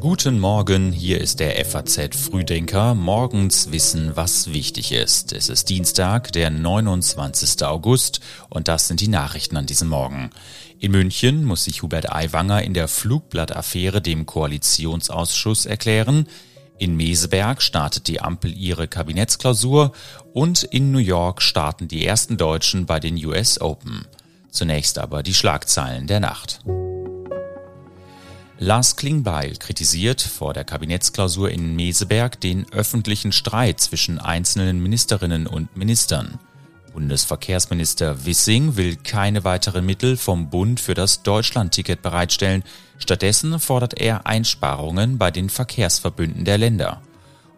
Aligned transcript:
Guten 0.00 0.38
Morgen, 0.38 0.92
hier 0.92 1.20
ist 1.20 1.40
der 1.40 1.64
FAZ 1.64 2.14
Frühdenker. 2.14 2.94
Morgens 2.94 3.72
wissen, 3.72 4.12
was 4.14 4.52
wichtig 4.52 4.92
ist. 4.92 5.32
Es 5.32 5.48
ist 5.48 5.68
Dienstag, 5.68 6.30
der 6.32 6.50
29. 6.50 7.64
August 7.64 8.20
und 8.48 8.68
das 8.68 8.86
sind 8.86 9.00
die 9.00 9.08
Nachrichten 9.08 9.56
an 9.56 9.66
diesem 9.66 9.88
Morgen. 9.88 10.30
In 10.78 10.92
München 10.92 11.44
muss 11.44 11.64
sich 11.64 11.82
Hubert 11.82 12.12
Aiwanger 12.12 12.62
in 12.62 12.74
der 12.74 12.86
Flugblattaffäre 12.86 14.00
dem 14.00 14.24
Koalitionsausschuss 14.24 15.66
erklären. 15.66 16.28
In 16.78 16.96
Meseberg 16.96 17.60
startet 17.60 18.06
die 18.06 18.20
Ampel 18.20 18.56
ihre 18.56 18.86
Kabinettsklausur 18.86 19.90
und 20.32 20.62
in 20.62 20.92
New 20.92 20.98
York 20.98 21.42
starten 21.42 21.88
die 21.88 22.06
ersten 22.06 22.36
Deutschen 22.36 22.86
bei 22.86 23.00
den 23.00 23.16
US 23.26 23.60
Open. 23.60 24.06
Zunächst 24.52 24.96
aber 24.98 25.24
die 25.24 25.34
Schlagzeilen 25.34 26.06
der 26.06 26.20
Nacht. 26.20 26.60
Lars 28.60 28.96
Klingbeil 28.96 29.54
kritisiert 29.54 30.20
vor 30.20 30.52
der 30.52 30.64
Kabinettsklausur 30.64 31.48
in 31.48 31.76
Meseberg 31.76 32.40
den 32.40 32.66
öffentlichen 32.72 33.30
Streit 33.30 33.78
zwischen 33.78 34.18
einzelnen 34.18 34.82
Ministerinnen 34.82 35.46
und 35.46 35.76
Ministern. 35.76 36.40
Bundesverkehrsminister 36.92 38.26
Wissing 38.26 38.76
will 38.76 38.96
keine 38.96 39.44
weiteren 39.44 39.86
Mittel 39.86 40.16
vom 40.16 40.50
Bund 40.50 40.80
für 40.80 40.94
das 40.94 41.22
Deutschlandticket 41.22 42.02
bereitstellen. 42.02 42.64
Stattdessen 42.98 43.60
fordert 43.60 44.00
er 44.00 44.26
Einsparungen 44.26 45.18
bei 45.18 45.30
den 45.30 45.50
Verkehrsverbünden 45.50 46.44
der 46.44 46.58
Länder. 46.58 47.00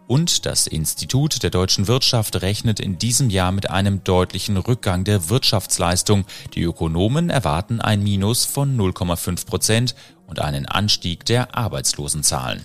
Und 0.07 0.45
das 0.45 0.67
Institut 0.67 1.43
der 1.43 1.49
deutschen 1.49 1.87
Wirtschaft 1.87 2.41
rechnet 2.41 2.79
in 2.79 2.97
diesem 2.97 3.29
Jahr 3.29 3.51
mit 3.51 3.69
einem 3.69 4.03
deutlichen 4.03 4.57
Rückgang 4.57 5.03
der 5.03 5.29
Wirtschaftsleistung. 5.29 6.25
Die 6.53 6.63
Ökonomen 6.63 7.29
erwarten 7.29 7.79
ein 7.79 8.03
Minus 8.03 8.45
von 8.45 8.77
0,5 8.77 9.45
Prozent 9.45 9.95
und 10.27 10.39
einen 10.39 10.65
Anstieg 10.65 11.25
der 11.25 11.55
Arbeitslosenzahlen. 11.55 12.63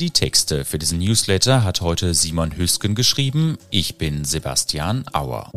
Die 0.00 0.10
Texte 0.10 0.64
für 0.64 0.78
diesen 0.78 0.98
Newsletter 0.98 1.62
hat 1.62 1.80
heute 1.80 2.14
Simon 2.14 2.56
Hüsken 2.56 2.94
geschrieben. 2.94 3.56
Ich 3.70 3.98
bin 3.98 4.24
Sebastian 4.24 5.04
Auer. 5.12 5.52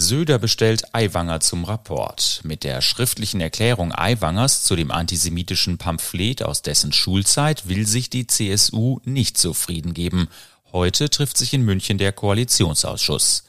Söder 0.00 0.38
bestellt 0.38 0.94
Aiwanger 0.94 1.40
zum 1.40 1.64
Rapport. 1.64 2.40
Mit 2.44 2.62
der 2.62 2.82
schriftlichen 2.82 3.40
Erklärung 3.40 3.92
Aiwangers 3.92 4.62
zu 4.62 4.76
dem 4.76 4.92
antisemitischen 4.92 5.76
Pamphlet 5.76 6.44
aus 6.44 6.62
dessen 6.62 6.92
Schulzeit 6.92 7.66
will 7.66 7.84
sich 7.84 8.08
die 8.08 8.28
CSU 8.28 9.00
nicht 9.04 9.36
zufrieden 9.36 9.94
geben. 9.94 10.28
Heute 10.70 11.10
trifft 11.10 11.36
sich 11.36 11.52
in 11.52 11.62
München 11.62 11.98
der 11.98 12.12
Koalitionsausschuss. 12.12 13.42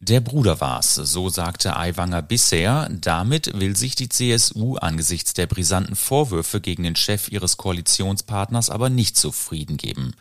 Der 0.00 0.20
Bruder 0.20 0.60
war's, 0.60 0.94
so 0.94 1.30
sagte 1.30 1.74
Aiwanger 1.74 2.20
bisher. 2.20 2.90
Damit 2.92 3.58
will 3.58 3.74
sich 3.74 3.94
die 3.94 4.10
CSU 4.10 4.76
angesichts 4.76 5.32
der 5.32 5.46
brisanten 5.46 5.96
Vorwürfe 5.96 6.60
gegen 6.60 6.82
den 6.82 6.96
Chef 6.96 7.30
ihres 7.30 7.56
Koalitionspartners 7.56 8.68
aber 8.68 8.90
nicht 8.90 9.16
zufrieden 9.16 9.78
geben. 9.78 10.14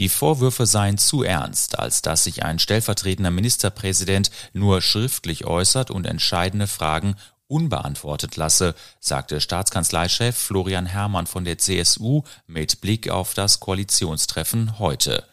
Die 0.00 0.08
Vorwürfe 0.08 0.64
seien 0.64 0.96
zu 0.96 1.22
ernst, 1.22 1.78
als 1.78 2.00
dass 2.00 2.24
sich 2.24 2.42
ein 2.42 2.58
stellvertretender 2.58 3.30
Ministerpräsident 3.30 4.30
nur 4.54 4.80
schriftlich 4.80 5.44
äußert 5.44 5.90
und 5.90 6.06
entscheidende 6.06 6.68
Fragen 6.68 7.16
unbeantwortet 7.48 8.34
lasse, 8.36 8.74
sagte 8.98 9.42
Staatskanzleichef 9.42 10.34
Florian 10.34 10.86
Herrmann 10.86 11.26
von 11.26 11.44
der 11.44 11.58
CSU 11.58 12.22
mit 12.46 12.80
Blick 12.80 13.10
auf 13.10 13.34
das 13.34 13.60
Koalitionstreffen 13.60 14.78
heute. 14.78 15.24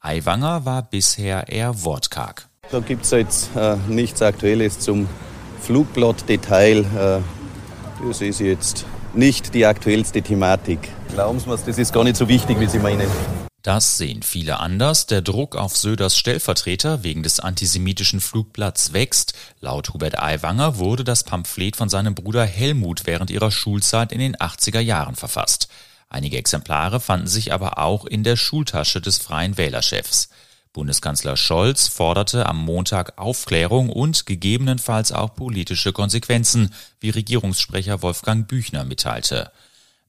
Aiwanger 0.00 0.64
war 0.64 0.80
bisher 0.80 1.48
eher 1.48 1.84
wortkarg. 1.84 2.48
Da 2.70 2.80
gibt 2.80 3.04
es 3.04 3.10
jetzt 3.10 3.50
äh, 3.54 3.76
nichts 3.86 4.22
Aktuelles 4.22 4.78
zum 4.78 5.10
Flugblattdetail. 5.60 6.86
Äh, 6.96 8.06
das 8.08 8.22
ist 8.22 8.40
jetzt 8.40 8.86
nicht 9.12 9.52
die 9.52 9.66
aktuellste 9.66 10.22
Thematik. 10.22 10.88
Glauben 11.12 11.38
Sie 11.38 11.50
mir, 11.50 11.58
das 11.58 11.76
ist 11.76 11.92
gar 11.92 12.04
nicht 12.04 12.16
so 12.16 12.26
wichtig, 12.26 12.58
wie 12.58 12.66
Sie 12.66 12.78
meinen. 12.78 13.10
Das 13.66 13.98
sehen 13.98 14.22
viele 14.22 14.60
anders. 14.60 15.06
Der 15.06 15.22
Druck 15.22 15.56
auf 15.56 15.76
Söders 15.76 16.16
Stellvertreter 16.16 17.02
wegen 17.02 17.24
des 17.24 17.40
antisemitischen 17.40 18.20
Flugblatts 18.20 18.92
wächst. 18.92 19.34
Laut 19.60 19.92
Hubert 19.92 20.20
Aiwanger 20.20 20.78
wurde 20.78 21.02
das 21.02 21.24
Pamphlet 21.24 21.74
von 21.74 21.88
seinem 21.88 22.14
Bruder 22.14 22.44
Helmut 22.44 23.06
während 23.06 23.28
ihrer 23.28 23.50
Schulzeit 23.50 24.12
in 24.12 24.20
den 24.20 24.36
80er 24.36 24.78
Jahren 24.78 25.16
verfasst. 25.16 25.66
Einige 26.08 26.38
Exemplare 26.38 27.00
fanden 27.00 27.26
sich 27.26 27.52
aber 27.52 27.78
auch 27.78 28.04
in 28.04 28.22
der 28.22 28.36
Schultasche 28.36 29.00
des 29.00 29.18
freien 29.18 29.58
Wählerchefs. 29.58 30.28
Bundeskanzler 30.72 31.36
Scholz 31.36 31.88
forderte 31.88 32.46
am 32.46 32.64
Montag 32.64 33.18
Aufklärung 33.18 33.90
und 33.90 34.26
gegebenenfalls 34.26 35.10
auch 35.10 35.34
politische 35.34 35.92
Konsequenzen, 35.92 36.72
wie 37.00 37.10
Regierungssprecher 37.10 38.00
Wolfgang 38.00 38.46
Büchner 38.46 38.84
mitteilte. 38.84 39.50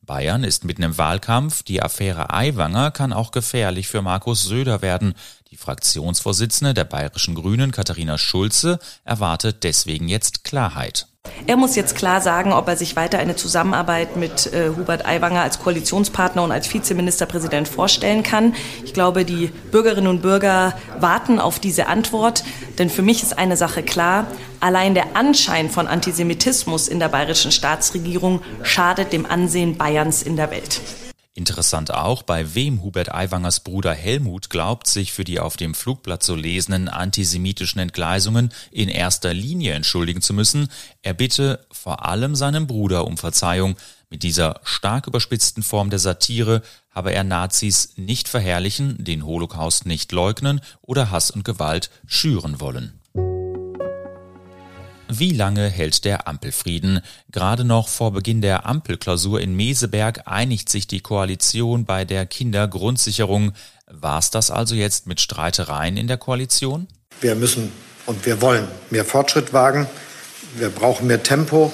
Bayern 0.07 0.43
ist 0.43 0.63
mitten 0.63 0.81
im 0.81 0.97
Wahlkampf. 0.97 1.61
Die 1.61 1.83
Affäre 1.83 2.33
Aiwanger 2.33 2.89
kann 2.89 3.13
auch 3.13 3.29
gefährlich 3.29 3.87
für 3.87 4.01
Markus 4.01 4.45
Söder 4.45 4.81
werden. 4.81 5.13
Die 5.51 5.57
Fraktionsvorsitzende 5.57 6.73
der 6.73 6.83
Bayerischen 6.83 7.33
Grünen, 7.33 7.71
Katharina 7.71 8.17
Schulze, 8.17 8.79
erwartet 9.05 9.63
deswegen 9.63 10.09
jetzt 10.09 10.43
Klarheit. 10.43 11.07
Er 11.45 11.55
muss 11.55 11.75
jetzt 11.75 11.95
klar 11.95 12.19
sagen, 12.19 12.51
ob 12.51 12.67
er 12.67 12.75
sich 12.75 12.95
weiter 12.95 13.19
eine 13.19 13.35
Zusammenarbeit 13.35 14.17
mit 14.17 14.51
äh, 14.53 14.69
Hubert 14.75 15.05
Aiwanger 15.05 15.41
als 15.41 15.59
Koalitionspartner 15.59 16.43
und 16.43 16.51
als 16.51 16.73
Vizeministerpräsident 16.73 17.67
vorstellen 17.67 18.23
kann. 18.23 18.55
Ich 18.83 18.93
glaube, 18.93 19.23
die 19.23 19.47
Bürgerinnen 19.71 20.07
und 20.07 20.21
Bürger 20.21 20.73
warten 20.99 21.39
auf 21.39 21.59
diese 21.59 21.87
Antwort, 21.87 22.43
denn 22.77 22.89
für 22.89 23.01
mich 23.01 23.23
ist 23.23 23.37
eine 23.37 23.55
Sache 23.55 23.83
klar, 23.83 24.27
allein 24.59 24.95
der 24.95 25.15
Anschein 25.15 25.69
von 25.69 25.87
Antisemitismus 25.87 26.87
in 26.87 26.99
der 26.99 27.09
bayerischen 27.09 27.51
Staatsregierung 27.51 28.41
schadet 28.63 29.13
dem 29.13 29.25
Ansehen 29.25 29.77
Bayerns 29.77 30.23
in 30.23 30.35
der 30.35 30.51
Welt. 30.51 30.81
Interessant 31.37 31.93
auch, 31.93 32.23
bei 32.23 32.55
wem 32.55 32.81
Hubert 32.81 33.13
Aiwangers 33.13 33.59
Bruder 33.59 33.93
Helmut 33.93 34.49
glaubt, 34.49 34.87
sich 34.87 35.13
für 35.13 35.23
die 35.23 35.39
auf 35.39 35.55
dem 35.55 35.75
Flugblatt 35.75 36.23
zu 36.23 36.33
lesenden 36.33 36.89
antisemitischen 36.89 37.79
Entgleisungen 37.79 38.51
in 38.71 38.89
erster 38.89 39.35
Linie 39.35 39.73
entschuldigen 39.73 40.23
zu 40.23 40.33
müssen. 40.33 40.67
Er 41.03 41.13
bitte 41.13 41.63
vor 41.71 42.07
allem 42.07 42.33
seinem 42.33 42.65
Bruder 42.65 43.05
um 43.05 43.17
Verzeihung. 43.17 43.75
Mit 44.09 44.23
dieser 44.23 44.61
stark 44.63 45.05
überspitzten 45.05 45.61
Form 45.61 45.91
der 45.91 45.99
Satire 45.99 46.63
habe 46.89 47.13
er 47.13 47.23
Nazis 47.23 47.93
nicht 47.97 48.27
verherrlichen, 48.27 49.03
den 49.03 49.23
Holocaust 49.23 49.85
nicht 49.85 50.11
leugnen 50.11 50.59
oder 50.81 51.11
Hass 51.11 51.29
und 51.29 51.45
Gewalt 51.45 51.91
schüren 52.07 52.59
wollen. 52.59 52.96
Wie 55.09 55.31
lange 55.31 55.69
hält 55.69 56.03
der 56.03 56.27
Ampelfrieden? 56.27 56.99
Gerade 57.31 57.63
noch 57.63 57.87
vor 57.87 58.11
Beginn 58.11 58.41
der 58.41 58.65
Ampelklausur 58.65 59.39
in 59.39 59.55
Meseberg 59.55 60.23
einigt 60.25 60.69
sich 60.69 60.85
die 60.85 60.99
Koalition 60.99 61.85
bei 61.85 62.03
der 62.03 62.25
Kindergrundsicherung. 62.25 63.53
War 63.89 64.19
es 64.19 64.31
das 64.31 64.51
also 64.51 64.75
jetzt 64.75 65.07
mit 65.07 65.21
Streitereien 65.21 65.95
in 65.95 66.07
der 66.07 66.17
Koalition? 66.17 66.87
Wir 67.21 67.35
müssen 67.35 67.71
und 68.05 68.25
wir 68.25 68.41
wollen 68.41 68.67
mehr 68.89 69.05
Fortschritt 69.05 69.53
wagen. 69.53 69.87
Wir 70.57 70.69
brauchen 70.69 71.07
mehr 71.07 71.23
Tempo 71.23 71.71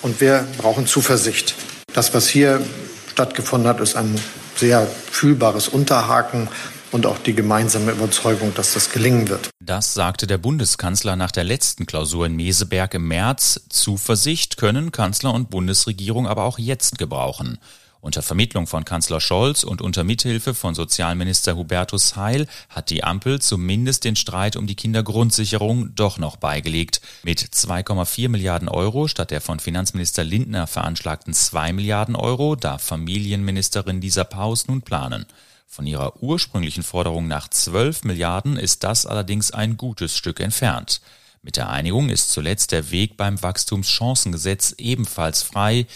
und 0.00 0.22
wir 0.22 0.46
brauchen 0.56 0.86
Zuversicht. 0.86 1.54
Das, 1.92 2.14
was 2.14 2.28
hier 2.28 2.64
stattgefunden 3.12 3.68
hat, 3.68 3.80
ist 3.80 3.94
ein 3.94 4.18
sehr 4.56 4.86
fühlbares 4.86 5.68
Unterhaken 5.68 6.48
und 6.94 7.06
auch 7.06 7.18
die 7.18 7.34
gemeinsame 7.34 7.90
Überzeugung, 7.90 8.54
dass 8.54 8.74
das 8.74 8.90
gelingen 8.90 9.28
wird. 9.28 9.50
Das 9.60 9.94
sagte 9.94 10.28
der 10.28 10.38
Bundeskanzler 10.38 11.16
nach 11.16 11.32
der 11.32 11.42
letzten 11.42 11.86
Klausur 11.86 12.24
in 12.26 12.36
Meseberg 12.36 12.94
im 12.94 13.08
März. 13.08 13.62
Zuversicht 13.68 14.56
können 14.58 14.92
Kanzler 14.92 15.34
und 15.34 15.50
Bundesregierung 15.50 16.28
aber 16.28 16.44
auch 16.44 16.56
jetzt 16.56 16.96
gebrauchen. 16.96 17.58
Unter 18.00 18.22
Vermittlung 18.22 18.68
von 18.68 18.84
Kanzler 18.84 19.20
Scholz 19.20 19.64
und 19.64 19.82
unter 19.82 20.04
Mithilfe 20.04 20.54
von 20.54 20.76
Sozialminister 20.76 21.56
Hubertus 21.56 22.14
Heil 22.14 22.46
hat 22.68 22.90
die 22.90 23.02
Ampel 23.02 23.40
zumindest 23.40 24.04
den 24.04 24.14
Streit 24.14 24.54
um 24.54 24.68
die 24.68 24.76
Kindergrundsicherung 24.76 25.96
doch 25.96 26.18
noch 26.18 26.36
beigelegt. 26.36 27.00
Mit 27.24 27.40
2,4 27.40 28.28
Milliarden 28.28 28.68
Euro 28.68 29.08
statt 29.08 29.32
der 29.32 29.40
von 29.40 29.58
Finanzminister 29.58 30.22
Lindner 30.22 30.68
veranschlagten 30.68 31.34
2 31.34 31.72
Milliarden 31.72 32.14
Euro 32.14 32.54
darf 32.54 32.84
Familienministerin 32.84 34.00
Lisa 34.00 34.22
Paus 34.22 34.68
nun 34.68 34.82
planen. 34.82 35.26
Von 35.66 35.86
ihrer 35.86 36.22
ursprünglichen 36.22 36.82
Forderung 36.82 37.26
nach 37.26 37.48
12 37.48 38.04
Milliarden 38.04 38.56
ist 38.56 38.84
das 38.84 39.06
allerdings 39.06 39.50
ein 39.50 39.76
gutes 39.76 40.16
Stück 40.16 40.40
entfernt. 40.40 41.00
Mit 41.42 41.56
der 41.56 41.68
Einigung 41.68 42.08
ist 42.08 42.30
zuletzt 42.30 42.72
der 42.72 42.90
Weg 42.90 43.16
beim 43.16 43.42
Wachstumschancengesetz 43.42 44.74
ebenfalls 44.78 45.42
frei. 45.42 45.86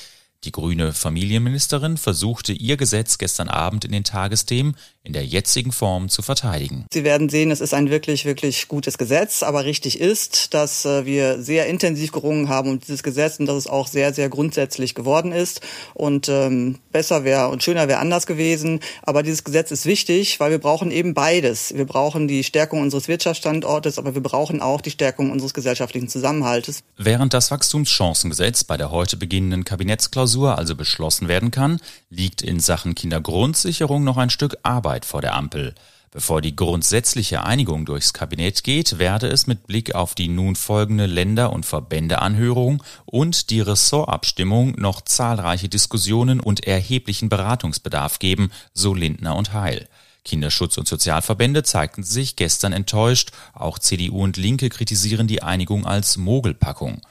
Die 0.44 0.53
grüne 0.53 0.93
Familienministerin 0.93 1.97
versuchte 1.97 2.53
ihr 2.53 2.76
Gesetz 2.76 3.19
gestern 3.19 3.49
Abend 3.49 3.85
in 3.85 3.93
den 3.93 4.05
Tagesthemen. 4.05 4.76
In 5.09 5.15
der 5.15 5.25
jetzigen 5.25 5.73
Form 5.73 6.11
zu 6.11 6.21
verteidigen. 6.21 6.85
Sie 6.93 7.03
werden 7.03 7.31
sehen, 7.31 7.50
es 7.50 7.62
ist 7.62 7.73
ein 7.73 7.89
wirklich, 7.89 8.27
wirklich 8.27 8.69
gutes 8.69 8.99
Gesetz, 8.99 9.43
aber 9.43 9.65
richtig 9.65 10.00
ist, 10.00 10.53
dass 10.53 10.85
äh, 10.85 11.06
wir 11.06 11.41
sehr 11.43 11.67
intensiv 11.67 12.12
gerungen 12.12 12.50
haben 12.50 12.69
um 12.69 12.81
dieses 12.81 13.03
Gesetz 13.03 13.41
und 13.41 13.47
dass 13.47 13.56
es 13.56 13.67
auch 13.67 13.87
sehr, 13.87 14.12
sehr 14.12 14.29
grundsätzlich 14.29 14.95
geworden 14.95 15.33
ist. 15.33 15.62
Und 15.95 16.29
ähm, 16.29 16.79
besser 16.93 17.25
wäre 17.25 17.49
und 17.49 17.62
schöner 17.62 17.89
wäre 17.89 18.00
anders 18.00 18.27
gewesen. 18.27 18.81
Aber 19.03 19.23
dieses 19.23 19.45
Gesetz 19.45 19.71
ist 19.71 19.87
wichtig, 19.87 20.41
weil 20.41 20.50
wir 20.50 20.59
brauchen 20.59 20.91
eben 20.91 21.15
beides. 21.15 21.75
Wir 21.75 21.87
brauchen 21.87 22.29
die 22.29 22.45
Stärkung 22.45 22.83
unseres 22.83 23.09
Wirtschaftsstandortes, 23.09 23.99
aber 23.99 24.15
wir 24.15 24.23
brauchen 24.23 24.61
auch 24.61 24.83
die 24.83 24.91
Stärkung 24.91 25.31
unseres 25.31 25.55
gesellschaftlichen 25.55 26.09
Zusammenhaltes. 26.09 26.81
Während 26.99 27.33
das 27.33 27.50
Wachstumschancengesetz 27.50 28.65
bei 28.65 28.77
der 28.77 28.91
heute 28.91 29.17
beginnenden 29.17 29.65
Kabinettsklausur 29.65 30.59
also 30.59 30.75
beschlossen 30.75 31.29
werden 31.29 31.50
kann, 31.50 31.81
liegt 32.11 32.43
in 32.43 32.61
Sachen 32.61 32.95
Kindergrundsicherung 32.95 34.05
noch 34.05 34.19
ein 34.19 34.29
Stück 34.29 34.59
Arbeit 34.62 34.88
vor 35.05 35.20
der 35.20 35.35
Ampel. 35.35 35.75
Bevor 36.11 36.40
die 36.40 36.56
grundsätzliche 36.56 37.44
Einigung 37.44 37.85
durchs 37.85 38.14
Kabinett 38.14 38.64
geht, 38.64 38.99
werde 38.99 39.29
es 39.29 39.46
mit 39.46 39.67
Blick 39.67 39.94
auf 39.94 40.14
die 40.14 40.29
nun 40.29 40.56
folgende 40.56 41.05
Länder- 41.05 41.52
und 41.52 41.67
Verbändeanhörung 41.67 42.82
und 43.05 43.50
die 43.50 43.61
Ressortabstimmung 43.61 44.73
noch 44.79 45.02
zahlreiche 45.02 45.69
Diskussionen 45.69 46.40
und 46.40 46.67
erheblichen 46.67 47.29
Beratungsbedarf 47.29 48.19
geben, 48.19 48.50
so 48.73 48.94
Lindner 48.94 49.37
und 49.37 49.52
Heil. 49.52 49.87
Kinderschutz- 50.25 50.79
und 50.79 50.88
Sozialverbände 50.88 51.62
zeigten 51.62 52.02
sich 52.02 52.37
gestern 52.37 52.73
enttäuscht, 52.73 53.31
auch 53.52 53.79
CDU 53.79 54.23
und 54.23 54.37
Linke 54.38 54.70
kritisieren 54.70 55.26
die 55.26 55.43
Einigung 55.43 55.87
als 55.87 56.17
Mogelpackung. 56.17 57.02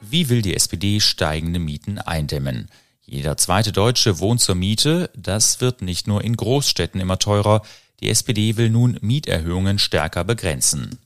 Wie 0.00 0.28
will 0.28 0.42
die 0.42 0.54
SPD 0.54 1.00
steigende 1.00 1.58
Mieten 1.58 1.98
eindämmen? 1.98 2.68
Jeder 3.06 3.36
zweite 3.36 3.72
Deutsche 3.72 4.18
wohnt 4.18 4.40
zur 4.40 4.54
Miete, 4.54 5.10
das 5.14 5.60
wird 5.60 5.82
nicht 5.82 6.06
nur 6.06 6.24
in 6.24 6.36
Großstädten 6.36 7.00
immer 7.00 7.18
teurer, 7.18 7.62
die 8.00 8.08
SPD 8.08 8.56
will 8.56 8.70
nun 8.70 8.98
Mieterhöhungen 9.02 9.78
stärker 9.78 10.24
begrenzen. 10.24 10.98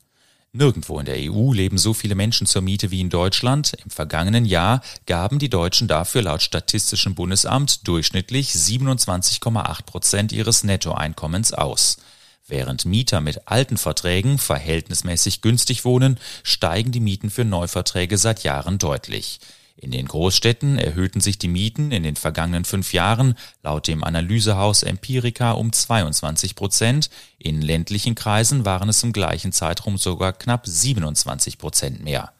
Nirgendwo 0.52 0.98
in 0.98 1.06
der 1.06 1.16
EU 1.18 1.52
leben 1.52 1.76
so 1.76 1.92
viele 1.92 2.14
Menschen 2.14 2.46
zur 2.46 2.62
Miete 2.62 2.90
wie 2.90 3.00
in 3.00 3.10
Deutschland. 3.10 3.74
Im 3.84 3.90
vergangenen 3.90 4.46
Jahr 4.46 4.80
gaben 5.06 5.38
die 5.38 5.50
Deutschen 5.50 5.88
dafür 5.88 6.22
laut 6.22 6.42
Statistischem 6.42 7.14
Bundesamt 7.14 7.86
durchschnittlich 7.86 8.50
27,8 8.50 9.82
Prozent 9.82 10.32
ihres 10.32 10.64
Nettoeinkommens 10.64 11.52
aus. 11.52 11.98
Während 12.46 12.86
Mieter 12.86 13.20
mit 13.20 13.46
alten 13.46 13.76
Verträgen 13.76 14.38
verhältnismäßig 14.38 15.42
günstig 15.42 15.84
wohnen, 15.84 16.18
steigen 16.42 16.92
die 16.92 17.00
Mieten 17.00 17.28
für 17.28 17.44
Neuverträge 17.44 18.16
seit 18.16 18.42
Jahren 18.42 18.78
deutlich. 18.78 19.40
In 19.80 19.92
den 19.92 20.08
Großstädten 20.08 20.76
erhöhten 20.76 21.20
sich 21.20 21.38
die 21.38 21.46
Mieten 21.46 21.92
in 21.92 22.02
den 22.02 22.16
vergangenen 22.16 22.64
fünf 22.64 22.92
Jahren 22.92 23.36
laut 23.62 23.86
dem 23.86 24.02
Analysehaus 24.02 24.82
Empirica 24.82 25.52
um 25.52 25.72
22 25.72 26.56
Prozent. 26.56 27.10
In 27.38 27.62
ländlichen 27.62 28.16
Kreisen 28.16 28.64
waren 28.64 28.88
es 28.88 29.04
im 29.04 29.12
gleichen 29.12 29.52
Zeitraum 29.52 29.96
sogar 29.96 30.32
knapp 30.32 30.66
27 30.66 31.58
Prozent 31.58 32.02
mehr. 32.02 32.32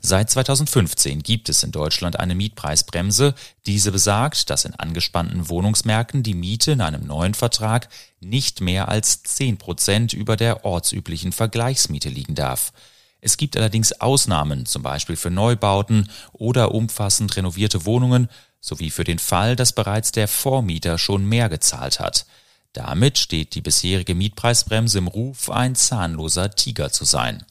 Seit 0.00 0.30
2015 0.30 1.24
gibt 1.24 1.48
es 1.48 1.64
in 1.64 1.72
Deutschland 1.72 2.20
eine 2.20 2.36
Mietpreisbremse. 2.36 3.34
Diese 3.66 3.90
besagt, 3.90 4.48
dass 4.48 4.64
in 4.64 4.74
angespannten 4.74 5.48
Wohnungsmärkten 5.48 6.22
die 6.22 6.34
Miete 6.34 6.72
in 6.72 6.80
einem 6.80 7.08
neuen 7.08 7.34
Vertrag 7.34 7.88
nicht 8.20 8.60
mehr 8.60 8.88
als 8.88 9.24
10 9.24 9.56
Prozent 9.56 10.12
über 10.12 10.36
der 10.36 10.64
ortsüblichen 10.64 11.32
Vergleichsmiete 11.32 12.08
liegen 12.08 12.36
darf. 12.36 12.72
Es 13.20 13.36
gibt 13.36 13.56
allerdings 13.56 14.00
Ausnahmen, 14.00 14.66
zum 14.66 14.82
Beispiel 14.82 15.16
für 15.16 15.30
Neubauten 15.30 16.08
oder 16.32 16.74
umfassend 16.74 17.36
renovierte 17.36 17.84
Wohnungen, 17.84 18.28
sowie 18.60 18.90
für 18.90 19.04
den 19.04 19.18
Fall, 19.18 19.56
dass 19.56 19.72
bereits 19.72 20.12
der 20.12 20.28
Vormieter 20.28 20.98
schon 20.98 21.24
mehr 21.24 21.48
gezahlt 21.48 22.00
hat. 22.00 22.26
Damit 22.72 23.18
steht 23.18 23.54
die 23.54 23.60
bisherige 23.60 24.14
Mietpreisbremse 24.14 24.98
im 24.98 25.08
Ruf, 25.08 25.50
ein 25.50 25.74
zahnloser 25.74 26.50
Tiger 26.50 26.90
zu 26.90 27.04
sein. 27.04 27.44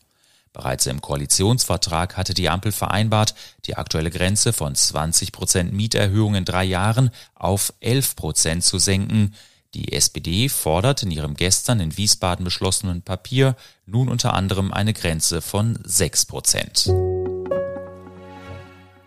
Bereits 0.54 0.86
im 0.88 1.02
Koalitionsvertrag 1.02 2.18
hatte 2.18 2.34
die 2.34 2.50
Ampel 2.50 2.72
vereinbart, 2.72 3.36
die 3.66 3.76
aktuelle 3.76 4.10
Grenze 4.10 4.54
von 4.54 4.74
20 4.74 5.32
Prozent 5.32 5.74
Mieterhöhung 5.74 6.36
in 6.36 6.46
drei 6.46 6.64
Jahren 6.64 7.12
auf 7.36 7.74
11 7.80 8.16
Prozent 8.16 8.64
zu 8.64 8.80
senken. 8.80 9.36
Die 9.78 9.94
SPD 9.94 10.50
fordert 10.50 11.04
in 11.04 11.12
ihrem 11.12 11.36
gestern 11.36 11.80
in 11.80 11.98
Wiesbaden 11.98 12.44
beschlossenen 12.44 13.04
Papier 13.04 13.56
nun 13.86 14.10
unter 14.10 14.34
anderem 14.34 14.74
eine 14.74 14.92
Grenze 14.92 15.40
von 15.40 15.78
6 15.84 16.26
Prozent. 16.26 16.90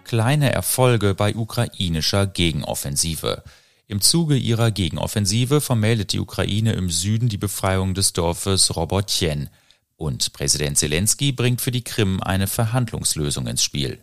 Kleine 0.04 0.52
Erfolge 0.52 1.16
bei 1.16 1.34
ukrainischer 1.34 2.28
Gegenoffensive. 2.28 3.42
Im 3.88 4.00
Zuge 4.00 4.36
ihrer 4.36 4.70
Gegenoffensive 4.70 5.60
vermeldet 5.60 6.12
die 6.12 6.20
Ukraine 6.20 6.74
im 6.74 6.88
Süden 6.88 7.28
die 7.28 7.36
Befreiung 7.36 7.94
des 7.94 8.12
Dorfes 8.12 8.76
Robotjen. 8.76 9.50
Und 9.96 10.32
Präsident 10.32 10.78
Zelensky 10.78 11.32
bringt 11.32 11.60
für 11.60 11.72
die 11.72 11.82
Krim 11.82 12.20
eine 12.20 12.46
Verhandlungslösung 12.46 13.48
ins 13.48 13.64
Spiel. 13.64 13.98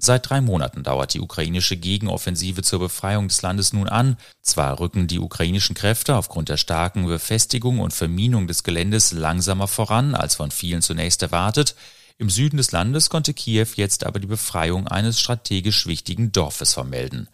Seit 0.00 0.30
drei 0.30 0.40
Monaten 0.40 0.84
dauert 0.84 1.12
die 1.12 1.20
ukrainische 1.20 1.76
Gegenoffensive 1.76 2.62
zur 2.62 2.78
Befreiung 2.78 3.26
des 3.26 3.42
Landes 3.42 3.72
nun 3.72 3.88
an. 3.88 4.16
Zwar 4.42 4.78
rücken 4.78 5.08
die 5.08 5.18
ukrainischen 5.18 5.74
Kräfte 5.74 6.14
aufgrund 6.14 6.48
der 6.48 6.56
starken 6.56 7.06
Befestigung 7.06 7.80
und 7.80 7.92
Verminung 7.92 8.46
des 8.46 8.62
Geländes 8.62 9.10
langsamer 9.10 9.66
voran, 9.66 10.14
als 10.14 10.36
von 10.36 10.52
vielen 10.52 10.82
zunächst 10.82 11.20
erwartet. 11.22 11.74
Im 12.16 12.30
Süden 12.30 12.58
des 12.58 12.70
Landes 12.70 13.10
konnte 13.10 13.34
Kiew 13.34 13.66
jetzt 13.74 14.06
aber 14.06 14.20
die 14.20 14.28
Befreiung 14.28 14.86
eines 14.86 15.18
strategisch 15.18 15.86
wichtigen 15.88 16.30
Dorfes 16.30 16.74
vermelden. 16.74 17.28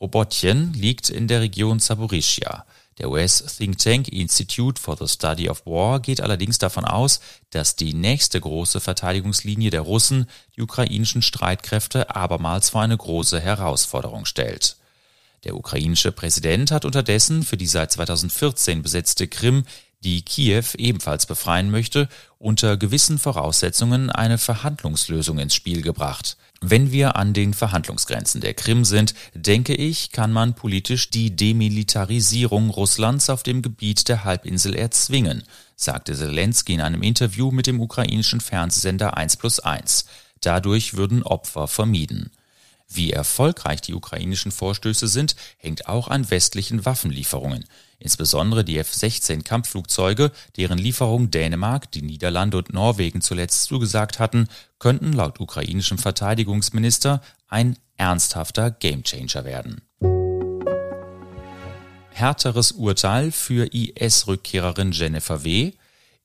Robotchen 0.00 0.72
liegt 0.72 1.10
in 1.10 1.28
der 1.28 1.42
Region 1.42 1.78
Zaborischia. 1.78 2.64
Der 2.98 3.10
US-Think 3.10 3.78
Tank 3.78 4.08
Institute 4.08 4.80
for 4.80 4.96
the 4.96 5.06
Study 5.06 5.48
of 5.48 5.64
War 5.66 6.00
geht 6.00 6.20
allerdings 6.20 6.58
davon 6.58 6.84
aus, 6.84 7.20
dass 7.50 7.76
die 7.76 7.94
nächste 7.94 8.40
große 8.40 8.80
Verteidigungslinie 8.80 9.70
der 9.70 9.82
Russen 9.82 10.28
die 10.56 10.62
ukrainischen 10.62 11.22
Streitkräfte 11.22 12.14
abermals 12.14 12.70
vor 12.70 12.82
eine 12.82 12.96
große 12.96 13.40
Herausforderung 13.40 14.24
stellt. 14.24 14.76
Der 15.44 15.54
ukrainische 15.54 16.10
Präsident 16.10 16.72
hat 16.72 16.84
unterdessen 16.84 17.44
für 17.44 17.56
die 17.56 17.66
seit 17.66 17.92
2014 17.92 18.82
besetzte 18.82 19.28
Krim 19.28 19.64
die 20.04 20.22
Kiew 20.22 20.64
ebenfalls 20.76 21.26
befreien 21.26 21.70
möchte, 21.70 22.08
unter 22.38 22.76
gewissen 22.76 23.18
Voraussetzungen 23.18 24.10
eine 24.10 24.38
Verhandlungslösung 24.38 25.38
ins 25.38 25.54
Spiel 25.54 25.82
gebracht. 25.82 26.36
Wenn 26.60 26.92
wir 26.92 27.16
an 27.16 27.32
den 27.32 27.54
Verhandlungsgrenzen 27.54 28.40
der 28.40 28.54
Krim 28.54 28.84
sind, 28.84 29.14
denke 29.34 29.74
ich, 29.74 30.10
kann 30.12 30.32
man 30.32 30.54
politisch 30.54 31.10
die 31.10 31.34
Demilitarisierung 31.34 32.70
Russlands 32.70 33.30
auf 33.30 33.42
dem 33.42 33.62
Gebiet 33.62 34.08
der 34.08 34.24
Halbinsel 34.24 34.74
erzwingen, 34.74 35.44
sagte 35.76 36.14
Zelensky 36.14 36.74
in 36.74 36.80
einem 36.80 37.02
Interview 37.02 37.50
mit 37.50 37.66
dem 37.66 37.80
ukrainischen 37.80 38.40
Fernsehsender 38.40 39.16
1 39.16 39.36
plus 39.36 39.60
1. 39.60 40.06
Dadurch 40.40 40.94
würden 40.94 41.22
Opfer 41.22 41.66
vermieden. 41.66 42.30
Wie 42.90 43.12
erfolgreich 43.12 43.82
die 43.82 43.94
ukrainischen 43.94 44.50
Vorstöße 44.50 45.08
sind, 45.08 45.36
hängt 45.58 45.88
auch 45.88 46.08
an 46.08 46.30
westlichen 46.30 46.86
Waffenlieferungen. 46.86 47.64
Insbesondere 47.98 48.64
die 48.64 48.78
F-16 48.78 49.42
Kampfflugzeuge, 49.42 50.32
deren 50.56 50.78
Lieferung 50.78 51.30
Dänemark, 51.30 51.90
die 51.92 52.02
Niederlande 52.02 52.56
und 52.56 52.72
Norwegen 52.72 53.20
zuletzt 53.20 53.64
zugesagt 53.64 54.18
hatten, 54.18 54.48
könnten 54.78 55.12
laut 55.12 55.38
ukrainischem 55.38 55.98
Verteidigungsminister 55.98 57.20
ein 57.48 57.76
ernsthafter 57.96 58.70
Gamechanger 58.70 59.44
werden. 59.44 59.82
Härteres 62.10 62.72
Urteil 62.72 63.32
für 63.32 63.72
IS-Rückkehrerin 63.72 64.92
Jennifer 64.92 65.44
W. 65.44 65.72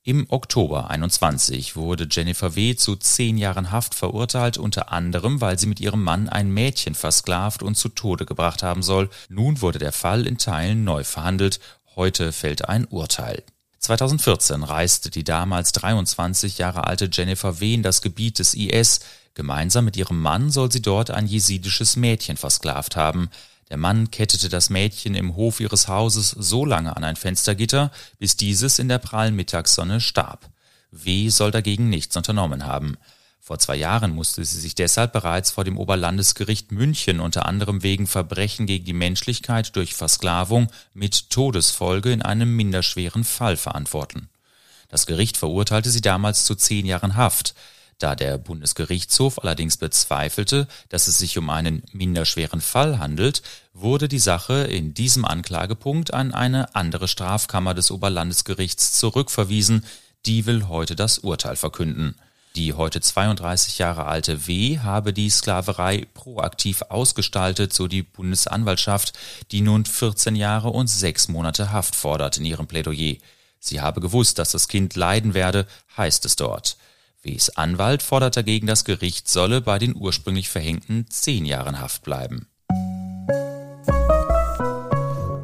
Im 0.06 0.26
Oktober 0.28 0.90
21 0.90 1.76
wurde 1.76 2.06
Jennifer 2.10 2.56
W. 2.56 2.76
zu 2.76 2.94
zehn 2.94 3.38
Jahren 3.38 3.70
Haft 3.70 3.94
verurteilt, 3.94 4.58
unter 4.58 4.92
anderem, 4.92 5.40
weil 5.40 5.58
sie 5.58 5.66
mit 5.66 5.80
ihrem 5.80 6.02
Mann 6.02 6.28
ein 6.28 6.50
Mädchen 6.50 6.94
versklavt 6.94 7.62
und 7.62 7.74
zu 7.74 7.88
Tode 7.88 8.26
gebracht 8.26 8.62
haben 8.62 8.82
soll. 8.82 9.08
Nun 9.30 9.62
wurde 9.62 9.78
der 9.78 9.92
Fall 9.92 10.26
in 10.26 10.36
Teilen 10.36 10.84
neu 10.84 11.04
verhandelt. 11.04 11.58
Heute 11.96 12.32
fällt 12.32 12.68
ein 12.68 12.84
Urteil. 12.84 13.44
2014 13.78 14.62
reiste 14.62 15.08
die 15.08 15.24
damals 15.24 15.72
23 15.72 16.58
Jahre 16.58 16.86
alte 16.86 17.08
Jennifer 17.10 17.60
W. 17.60 17.72
in 17.72 17.82
das 17.82 18.02
Gebiet 18.02 18.40
des 18.40 18.52
IS. 18.52 19.00
Gemeinsam 19.32 19.86
mit 19.86 19.96
ihrem 19.96 20.20
Mann 20.20 20.50
soll 20.50 20.70
sie 20.70 20.82
dort 20.82 21.10
ein 21.12 21.26
jesidisches 21.26 21.96
Mädchen 21.96 22.36
versklavt 22.36 22.94
haben. 22.96 23.30
Der 23.74 23.80
Mann 23.80 24.12
kettete 24.12 24.48
das 24.48 24.70
Mädchen 24.70 25.16
im 25.16 25.34
Hof 25.34 25.58
ihres 25.58 25.88
Hauses 25.88 26.30
so 26.30 26.64
lange 26.64 26.96
an 26.96 27.02
ein 27.02 27.16
Fenstergitter, 27.16 27.90
bis 28.20 28.36
dieses 28.36 28.78
in 28.78 28.86
der 28.86 28.98
prallen 28.98 29.34
Mittagssonne 29.34 30.00
starb. 30.00 30.48
W. 30.92 31.28
soll 31.28 31.50
dagegen 31.50 31.88
nichts 31.88 32.16
unternommen 32.16 32.66
haben. 32.66 32.96
Vor 33.40 33.58
zwei 33.58 33.74
Jahren 33.74 34.14
musste 34.14 34.44
sie 34.44 34.60
sich 34.60 34.76
deshalb 34.76 35.12
bereits 35.12 35.50
vor 35.50 35.64
dem 35.64 35.76
Oberlandesgericht 35.76 36.70
München 36.70 37.18
unter 37.18 37.46
anderem 37.46 37.82
wegen 37.82 38.06
Verbrechen 38.06 38.66
gegen 38.66 38.84
die 38.84 38.92
Menschlichkeit 38.92 39.74
durch 39.74 39.96
Versklavung 39.96 40.70
mit 40.92 41.30
Todesfolge 41.30 42.12
in 42.12 42.22
einem 42.22 42.54
minderschweren 42.54 43.24
Fall 43.24 43.56
verantworten. 43.56 44.28
Das 44.88 45.04
Gericht 45.04 45.36
verurteilte 45.36 45.90
sie 45.90 46.00
damals 46.00 46.44
zu 46.44 46.54
zehn 46.54 46.86
Jahren 46.86 47.16
Haft. 47.16 47.56
Da 47.98 48.14
der 48.14 48.38
Bundesgerichtshof 48.38 49.38
allerdings 49.38 49.76
bezweifelte, 49.76 50.66
dass 50.88 51.06
es 51.06 51.18
sich 51.18 51.38
um 51.38 51.48
einen 51.50 51.82
minderschweren 51.92 52.60
Fall 52.60 52.98
handelt, 52.98 53.42
wurde 53.72 54.08
die 54.08 54.18
Sache 54.18 54.64
in 54.64 54.94
diesem 54.94 55.24
Anklagepunkt 55.24 56.12
an 56.12 56.32
eine 56.32 56.74
andere 56.74 57.08
Strafkammer 57.08 57.74
des 57.74 57.90
Oberlandesgerichts 57.90 58.92
zurückverwiesen, 58.92 59.84
die 60.26 60.46
will 60.46 60.68
heute 60.68 60.96
das 60.96 61.18
Urteil 61.18 61.56
verkünden. 61.56 62.16
Die 62.56 62.72
heute 62.72 63.00
32 63.00 63.78
Jahre 63.78 64.06
alte 64.06 64.46
W. 64.46 64.78
habe 64.78 65.12
die 65.12 65.28
Sklaverei 65.28 66.06
proaktiv 66.14 66.82
ausgestaltet, 66.82 67.72
so 67.72 67.88
die 67.88 68.04
Bundesanwaltschaft, 68.04 69.12
die 69.50 69.60
nun 69.60 69.84
14 69.84 70.36
Jahre 70.36 70.70
und 70.70 70.86
sechs 70.86 71.26
Monate 71.26 71.72
Haft 71.72 71.96
fordert 71.96 72.38
in 72.38 72.44
ihrem 72.44 72.68
Plädoyer. 72.68 73.16
Sie 73.58 73.80
habe 73.80 74.00
gewusst, 74.00 74.38
dass 74.38 74.52
das 74.52 74.68
Kind 74.68 74.94
leiden 74.94 75.34
werde, 75.34 75.66
heißt 75.96 76.24
es 76.26 76.36
dort. 76.36 76.76
W.s 77.24 77.50
Anwalt 77.50 78.02
fordert 78.02 78.36
dagegen, 78.36 78.66
das 78.66 78.84
Gericht 78.84 79.28
solle 79.28 79.62
bei 79.62 79.78
den 79.78 79.96
ursprünglich 79.96 80.50
verhängten 80.50 81.06
zehn 81.08 81.46
Jahren 81.46 81.80
Haft 81.80 82.02
bleiben. 82.02 82.48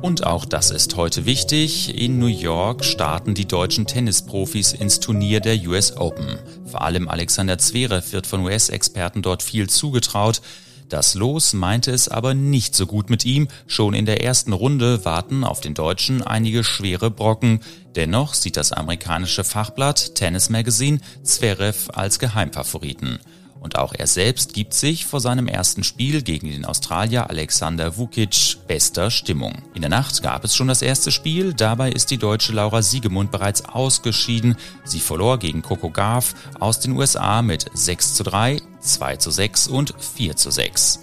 Und 0.03 0.27
auch 0.27 0.45
das 0.45 0.71
ist 0.71 0.97
heute 0.97 1.25
wichtig. 1.25 1.97
In 1.97 2.19
New 2.19 2.27
York 2.27 2.85
starten 2.85 3.35
die 3.35 3.47
deutschen 3.47 3.87
Tennisprofis 3.87 4.73
ins 4.73 5.01
Turnier 5.01 5.41
der 5.41 5.57
US 5.69 5.97
Open. 5.97 6.39
Vor 6.67 6.83
allem 6.83 7.09
Alexander 7.09 7.59
Zverev 7.59 8.13
wird 8.13 8.27
von 8.27 8.41
US-Experten 8.41 9.23
dort 9.23 9.43
viel 9.43 9.69
zugetraut. 9.69 10.43
Das 10.91 11.15
Los 11.15 11.53
meinte 11.53 11.93
es 11.93 12.09
aber 12.09 12.35
nicht 12.35 12.75
so 12.75 12.85
gut 12.85 13.11
mit 13.11 13.25
ihm. 13.25 13.47
Schon 13.69 13.95
in 13.95 14.07
der 14.07 14.25
ersten 14.25 14.53
Runde 14.53 15.05
warten 15.05 15.45
auf 15.45 15.61
den 15.61 15.75
Deutschen 15.75 16.21
einige 16.21 16.65
schwere 16.65 17.13
Brocken. 17.13 17.61
Dennoch 17.95 18.35
sieht 18.35 18.57
das 18.57 18.73
amerikanische 18.73 19.45
Fachblatt 19.45 20.17
Tennis 20.17 20.51
Magazine 20.51 20.99
Zverev 21.23 21.91
als 21.95 22.19
Geheimfavoriten. 22.19 23.21
Und 23.61 23.77
auch 23.77 23.93
er 23.97 24.07
selbst 24.07 24.55
gibt 24.55 24.73
sich 24.73 25.05
vor 25.05 25.21
seinem 25.21 25.47
ersten 25.47 25.85
Spiel 25.85 26.23
gegen 26.23 26.51
den 26.51 26.65
Australier 26.65 27.29
Alexander 27.29 27.99
Vukic 27.99 28.57
bester 28.67 29.11
Stimmung. 29.11 29.53
In 29.75 29.83
der 29.83 29.91
Nacht 29.91 30.23
gab 30.23 30.45
es 30.45 30.57
schon 30.57 30.69
das 30.69 30.81
erste 30.81 31.13
Spiel, 31.13 31.53
dabei 31.53 31.93
ist 31.93 32.11
die 32.11 32.17
deutsche 32.17 32.53
Laura 32.53 32.81
Siegemund 32.81 33.31
bereits 33.31 33.67
ausgeschieden. 33.67 34.57
Sie 34.85 35.01
verlor 35.01 35.39
gegen 35.39 35.61
Coco 35.61 35.91
Gauff 35.91 36.35
aus 36.59 36.81
den 36.81 36.93
USA 36.93 37.43
mit 37.43 37.67
6 37.75 38.15
zu 38.15 38.25
3, 38.25 38.63
2 38.81 39.17
zu 39.17 39.31
6 39.31 39.69
und 39.69 39.95
4 39.99 40.37
zu 40.37 40.51
6. 40.51 41.01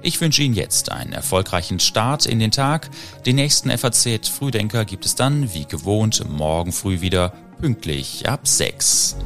Ich 0.00 0.20
wünsche 0.20 0.42
Ihnen 0.42 0.54
jetzt 0.54 0.92
einen 0.92 1.12
erfolgreichen 1.12 1.80
Start 1.80 2.26
in 2.26 2.38
den 2.38 2.52
Tag. 2.52 2.88
Den 3.26 3.34
nächsten 3.34 3.76
FAZ 3.76 4.28
Frühdenker 4.28 4.84
gibt 4.84 5.04
es 5.04 5.16
dann, 5.16 5.52
wie 5.52 5.64
gewohnt, 5.64 6.24
morgen 6.30 6.70
früh 6.70 7.00
wieder 7.00 7.32
pünktlich 7.60 8.28
ab 8.28 8.46
6. 8.46 9.16